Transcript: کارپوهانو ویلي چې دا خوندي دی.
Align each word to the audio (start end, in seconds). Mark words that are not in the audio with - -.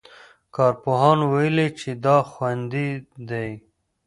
کارپوهانو 0.55 1.23
ویلي 1.33 1.67
چې 1.79 1.89
دا 2.05 2.17
خوندي 2.31 2.89
دی. 3.29 3.49